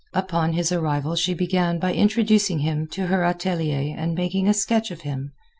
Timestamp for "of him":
4.89-5.33